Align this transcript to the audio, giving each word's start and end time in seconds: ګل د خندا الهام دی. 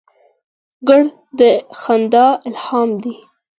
ګل 0.87 1.03
د 1.39 1.41
خندا 1.79 2.27
الهام 2.47 2.89
دی. 3.03 3.15